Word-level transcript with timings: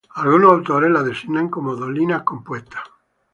Algunos 0.15 0.51
autores 0.51 0.89
las 0.89 1.05
designan 1.05 1.47
como 1.49 1.75
dolinas 1.75 2.23
compuestas. 2.23 2.81